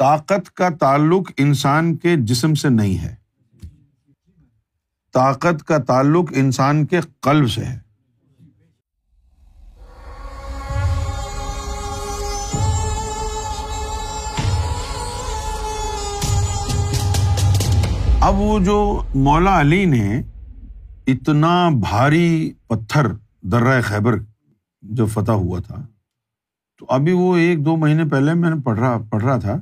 [0.00, 3.14] طاقت کا تعلق انسان کے جسم سے نہیں ہے۔
[5.12, 7.78] طاقت کا تعلق انسان کے قلب سے ہے۔
[18.20, 20.22] اب وہ جو مولا علی نے
[21.06, 23.06] اتنا بھاری پتھر
[23.42, 24.18] درہ خیبر
[24.82, 25.86] جب فتح ہوا تھا،
[26.78, 29.60] تو ابھی وہ ایک دو مہینے پہلے میں نے پڑھ رہا پڑھ رہا تھا۔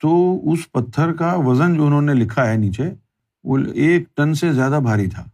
[0.00, 2.90] تو اس پتھر کا وزن جو انہوں نے لکھا ہے نیچے،
[3.44, 5.24] وہ ایک ٹن سے زیادہ بھاری تھا۔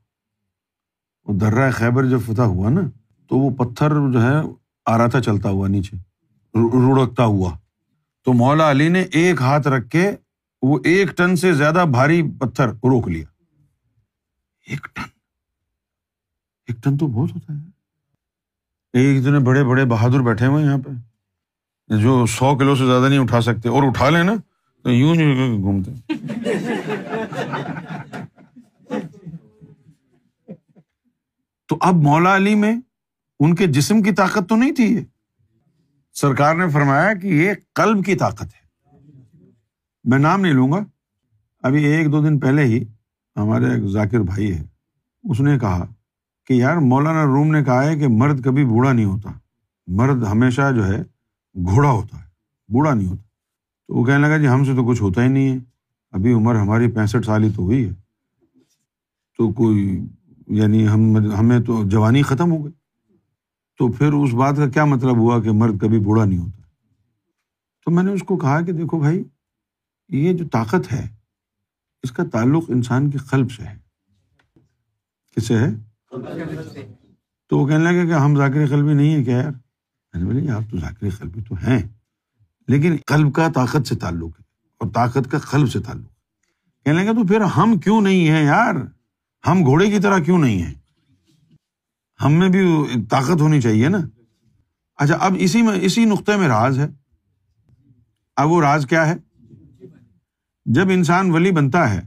[1.25, 2.81] وہ درہ خیبر جب فتح ہوا نا،
[3.29, 4.35] تو وہ پتھر جو ہے
[4.87, 5.97] آ رہا تھا چلتا ہوا نیچے
[6.55, 7.59] رڑکتا ہوا۔
[8.25, 10.11] تو مولا علی نے ایک ہاتھ رکھ کے
[10.63, 13.25] وہ ایک ٹن سے زیادہ بھاری پتھر روک لیا۔
[14.67, 15.03] ایک ٹن؟
[16.67, 17.59] ایک ٹن تو بہت ہوتا ہے۔
[18.93, 20.91] ایک اتنے بڑے بڑے بہادر بیٹھے ہوئے یہاں پہ،
[21.97, 24.33] جو سو کلو سے زیادہ نہیں اٹھا سکتے، اور اٹھا لیں نا۔
[24.85, 25.15] تو یوں
[25.63, 25.91] گھومتے
[31.69, 32.75] تو اب مولا علی میں
[33.41, 35.01] ان کے جسم کی طاقت تو نہیں تھی یہ
[36.13, 38.63] سرکار نے فرمایا کہ یہ قلب کی طاقت ہے
[40.05, 40.85] میں نام نہیں لوں گا
[41.63, 42.85] ابھی ایک دو دن پہلے ہی
[43.37, 44.63] ہمارے ایک ذاکر بھائی ہے
[45.25, 45.87] اس نے کہا
[46.47, 49.31] کہ یار مولانا روم نے کہا ہے کہ مرد کبھی بوڑھا نہیں ہوتا
[49.87, 51.03] مرد ہمیشہ جو ہے
[51.57, 52.29] گھوڑا ہوتا ہے
[52.69, 53.24] بوڑھا نہیں ہوتا
[53.87, 55.59] تو وہ کہنے لگا جی ہم سے تو کچھ ہوتا ہی نہیں ہے۔
[56.11, 57.93] ابھی عمر ہماری پینسٹھ سال ہی تو ہوئی ہے۔
[59.39, 60.01] تو کوئی
[60.47, 62.73] یعنی ہم ہمیں تو جوانی ختم ہو گئی۔
[63.79, 66.63] تو پھر اس بات کا کیا مطلب ہوا کہ مرد کبھی بوڑھا نہیں ہوتا؟
[67.85, 69.25] تو میں نے اس کو کہا کہ دیکھو بھائی،
[70.09, 71.09] یہ جو طاقت ہے،
[72.03, 73.79] اس کا تعلق انسان کے قلب سے ہے۔
[75.37, 75.69] کس سے ہے؟
[77.49, 80.41] تو وہ کہنے لگا کہ ہم ذاکر قلبی نہیں ہے کیا یار؟ میں نے بولی
[80.41, 81.83] جی، آپ تو ذاکر قلبی تو ہیں۔
[82.69, 84.45] لیکن قلب کا طاقت سے تعلق ہے
[84.79, 86.09] اور طاقت کا قلب سے تعلق
[86.85, 88.75] کہنے لگا تو پھر ہم کیوں نہیں ہیں یار؟
[89.47, 90.75] ہم گھوڑے کی طرح کیوں نہیں ہیں؟
[92.25, 92.61] ہم میں بھی
[93.11, 93.99] طاقت ہونی چاہیے نا۔
[94.97, 96.87] اچھا اب اسی میں، اسی نقطے میں راز ہے۔
[98.37, 99.15] اب وہ راز کیا ہے؟
[100.65, 102.01] جب انسان ولی بنتا ہے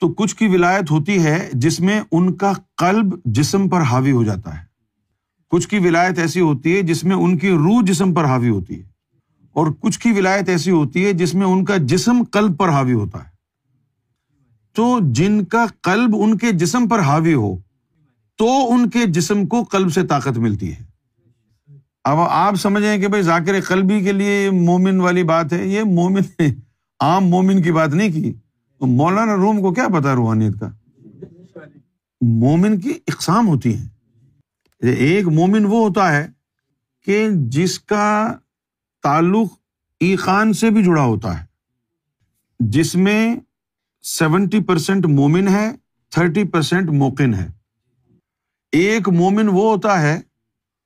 [0.00, 4.24] تو کچھ کی ولایت ہوتی ہے جس میں ان کا قلب جسم پر حاوی ہو
[4.24, 4.64] جاتا ہے۔
[5.48, 8.82] کچھ کی ولایت ایسی ہوتی ہے جس میں ان کی روح جسم پر حاوی ہوتی
[8.82, 8.95] ہے۔
[9.56, 12.92] اور کچھ کی ولایت ایسی ہوتی ہے جس میں ان کا جسم قلب پر حاوی
[12.92, 13.30] ہوتا ہے۔
[14.74, 17.56] تو جن کا قلب ان کے جسم پر حاوی ہو،
[18.36, 20.84] تو ان کے جسم کو قلب سے طاقت ملتی ہے۔
[22.04, 26.22] اب آپ سمجھیں کہ بھائی ذاکر قلبی کے لیے مومن والی بات ہے، یہ مومن
[26.38, 26.54] نے
[27.00, 28.32] عام مومن کی بات نہیں کی۔
[28.78, 30.68] تو مولانا روم کو کیا پتا روحانیت کا؟
[32.20, 33.88] مومن کی اقسام ہوتی ہیں۔
[34.80, 36.28] ایک مومن وہ ہوتا ہے
[37.04, 38.32] کہ جس کا
[39.06, 39.52] تعلق
[40.00, 41.44] ایقان سے بھی جڑا ہوتا ہے۔
[42.60, 43.36] جس میں
[44.02, 45.72] سیونٹی پرسینٹ مومن ہے،
[46.10, 47.46] تھرٹی پرسینٹ موقن ہے۔
[48.72, 50.20] ایک مومن وہ ہوتا ہے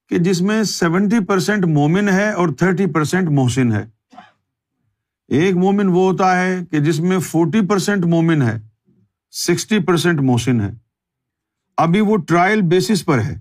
[0.09, 3.85] کہ جس میں سیونٹی پرسینٹ مومن ہے اور تھرٹی پرسینٹ محسن ہے۔
[5.29, 8.59] ایک مومن وہ ہوتا ہے کہ جس میں فورٹی پرسینٹ مومن ہے،
[9.31, 10.71] سکسٹی پرسینٹ محسن ہے۔
[11.77, 13.39] ابھی وہ ٹرائل بیسس پر ہے۔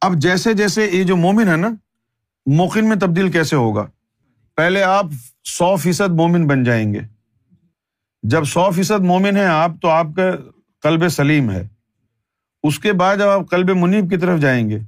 [0.00, 1.68] اب جیسے جیسے یہ جو مومن ہے نا،
[2.46, 3.86] موقن میں تبدیل کیسے ہوگا؟
[4.56, 5.06] پہلے آپ
[5.44, 7.00] سو فیصد مومن بن جائیں گے۔
[8.22, 10.30] جب سو فیصد مومن ہے آپ، تو آپ کا
[10.82, 11.68] کلب سلیم ہے۔
[12.62, 14.78] اس کے بعد جب آپ کلب منیب کی طرف جائیں گے،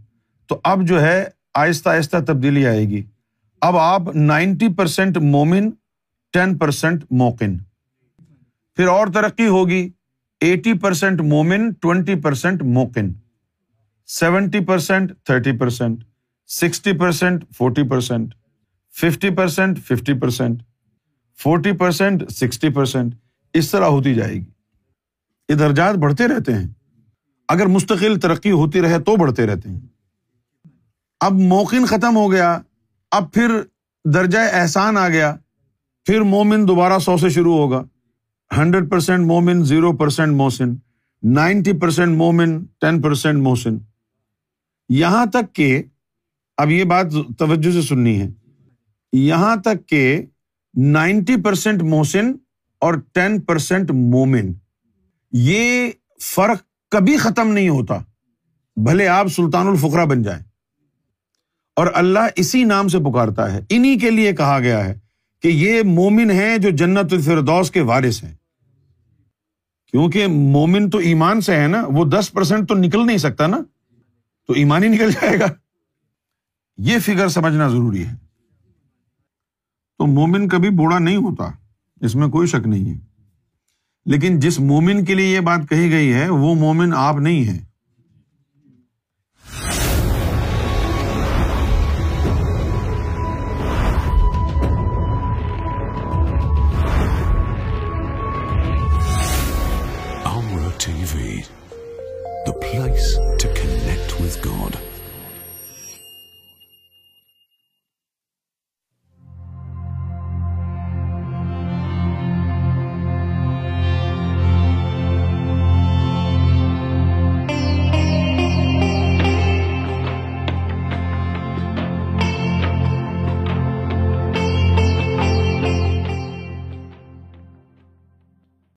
[0.46, 1.24] تو اب جو ہے
[1.54, 3.02] آہستہ آہستہ تبدیلی آئے گی۔
[3.60, 5.70] اب آپ نائنٹی پرسینٹ مومن
[6.32, 7.58] ٹین پرسینٹ موکن
[8.76, 9.88] پھر اور ترقی ہوگی۔
[10.40, 13.12] ایٹی پرسینٹ مومن twenty percent موکن
[14.06, 16.04] seventy percent thirty percent
[16.48, 18.34] sixty percent forty percent
[19.00, 20.62] fifty percent fifty percent
[21.42, 23.14] forty percent sixty percent
[23.54, 24.44] اس طرح ہوتی جائے گی۔
[25.48, 26.68] یہ درجات بڑھتے رہتے ہیں۔
[27.48, 29.80] اگر مستقل ترقی ہوتی رہے تو بڑھتے رہتے ہیں۔
[31.20, 32.60] اب موقن ختم ہو گیا،
[33.10, 33.60] اب پھر
[34.04, 35.36] درجۂ احسان آ گیا،
[36.04, 37.82] پھر مومن دوبارہ سو سے شروع ہوگا۔
[38.56, 40.74] ہنڈریڈ پرسینٹ مومن، زیرو پرسینٹ موسن،
[41.22, 43.78] نائنٹی پرسینٹ مومن، ٹین پرسینٹ موسن۔
[44.88, 45.82] یہاں تک کہ
[46.56, 47.06] اب یہ بات
[47.38, 48.37] توجہ سے سننی ہے۔
[49.12, 50.22] یہاں تک کہ
[50.74, 52.32] نائنٹی پرسینٹ موسن
[52.80, 54.52] اور ٹین پرسینٹ مومن،
[55.32, 55.90] یہ
[56.20, 57.98] فرق کبھی ختم نہیں ہوتا،
[58.76, 60.42] بھلے آپ سلطان الفقرا بن جائیں۔
[61.76, 64.98] اور اللہ اسی نام سے پکارتا ہے انہیں کے لیے کہا گیا ہے
[65.42, 68.34] کہ یہ مومن ہے جو جنت الفردوس کے وارث ہیں۔
[69.90, 73.58] کیونکہ مومن تو ایمان سے ہے نا، وہ دس پرسینٹ تو نکل نہیں سکتا نا،
[74.46, 75.46] تو ایمان ہی نکل جائے گا۔
[76.78, 78.27] یہ فگر سمجھنا ضروری ہے۔
[79.98, 81.44] تو مومن کبھی بوڑھا نہیں ہوتا،
[82.00, 82.98] اس میں کوئی شک نہیں ہے۔
[84.06, 87.68] لیکن جس مومن کے لیے یہ بات کہی گئی ہے، وہ مومن آپ نہیں ہے
[102.60, 104.87] پلیس ٹو کنیکٹ گاڈ